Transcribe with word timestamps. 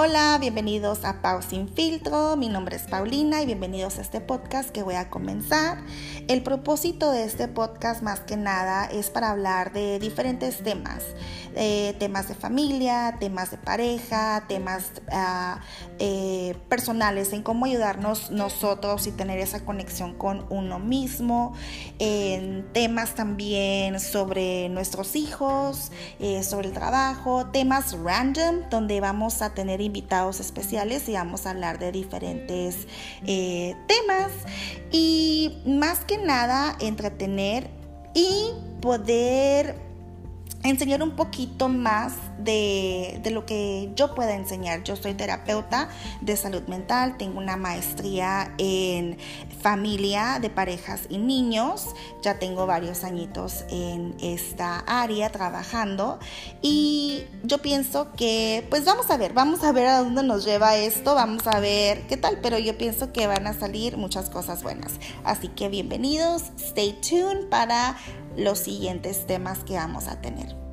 Hola, 0.00 0.38
bienvenidos 0.40 1.04
a 1.04 1.22
Pau 1.22 1.42
Sin 1.42 1.68
Filtro. 1.68 2.36
Mi 2.36 2.48
nombre 2.48 2.76
es 2.76 2.82
Paulina 2.82 3.42
y 3.42 3.46
bienvenidos 3.46 3.98
a 3.98 4.02
este 4.02 4.20
podcast 4.20 4.70
que 4.70 4.84
voy 4.84 4.94
a 4.94 5.10
comenzar. 5.10 5.78
El 6.28 6.44
propósito 6.44 7.10
de 7.10 7.24
este 7.24 7.48
podcast 7.48 8.00
más 8.00 8.20
que 8.20 8.36
nada 8.36 8.84
es 8.84 9.10
para 9.10 9.30
hablar 9.30 9.72
de 9.72 9.98
diferentes 9.98 10.62
temas. 10.62 11.02
Eh, 11.60 11.96
temas 11.98 12.28
de 12.28 12.36
familia, 12.36 13.16
temas 13.18 13.50
de 13.50 13.58
pareja, 13.58 14.44
temas 14.46 14.92
uh, 15.10 15.58
eh, 15.98 16.54
personales, 16.68 17.32
en 17.32 17.42
cómo 17.42 17.64
ayudarnos 17.64 18.30
nosotros 18.30 19.08
y 19.08 19.10
tener 19.10 19.40
esa 19.40 19.64
conexión 19.64 20.14
con 20.14 20.46
uno 20.50 20.78
mismo, 20.78 21.54
en 21.98 22.64
temas 22.72 23.16
también 23.16 23.98
sobre 23.98 24.68
nuestros 24.68 25.16
hijos, 25.16 25.90
eh, 26.20 26.44
sobre 26.44 26.68
el 26.68 26.74
trabajo, 26.74 27.46
temas 27.46 27.98
random 27.98 28.68
donde 28.70 29.00
vamos 29.00 29.42
a 29.42 29.52
tener 29.54 29.80
invitados 29.88 30.38
especiales 30.40 31.08
y 31.08 31.14
vamos 31.14 31.46
a 31.46 31.50
hablar 31.50 31.78
de 31.78 31.90
diferentes 31.90 32.86
eh, 33.26 33.74
temas. 33.86 34.30
Y 34.92 35.58
más 35.66 36.04
que 36.04 36.18
nada 36.18 36.76
entretener 36.80 37.68
y 38.14 38.52
poder 38.80 39.87
enseñar 40.70 41.02
un 41.02 41.16
poquito 41.16 41.68
más 41.68 42.14
de, 42.38 43.20
lo 43.32 43.44
que 43.44 43.90
yo 43.94 44.14
pueda 44.14 44.34
enseñar. 44.34 44.82
Yo 44.82 44.96
soy 44.96 45.14
terapeuta 45.14 45.88
de 46.20 46.36
salud 46.36 46.62
mental, 46.68 47.16
tengo 47.18 47.38
una 47.38 47.56
maestría 47.56 48.54
en 48.58 49.18
familia 49.60 50.38
de 50.40 50.50
parejas 50.50 51.02
y 51.08 51.18
niños, 51.18 51.94
ya 52.22 52.38
tengo 52.38 52.66
varios 52.66 53.04
añitos 53.04 53.64
en 53.70 54.16
esta 54.20 54.78
área 54.86 55.30
trabajando 55.30 56.18
y 56.62 57.24
yo 57.42 57.58
pienso 57.58 58.12
que 58.12 58.66
pues 58.70 58.84
vamos 58.84 59.10
a 59.10 59.16
ver, 59.16 59.32
vamos 59.32 59.64
a 59.64 59.72
ver 59.72 59.86
a 59.86 59.98
dónde 59.98 60.22
nos 60.22 60.44
lleva 60.44 60.76
esto, 60.76 61.14
vamos 61.14 61.46
a 61.46 61.60
ver 61.60 62.06
qué 62.06 62.16
tal, 62.16 62.38
pero 62.40 62.58
yo 62.58 62.78
pienso 62.78 63.12
que 63.12 63.26
van 63.26 63.46
a 63.46 63.52
salir 63.52 63.96
muchas 63.96 64.30
cosas 64.30 64.62
buenas. 64.62 64.92
Así 65.24 65.48
que 65.48 65.68
bienvenidos, 65.68 66.44
stay 66.58 66.98
tuned 67.00 67.48
para 67.48 67.96
los 68.38 68.60
siguientes 68.60 69.26
temas 69.26 69.64
que 69.64 69.74
vamos 69.74 70.06
a 70.06 70.20
tener. 70.20 70.67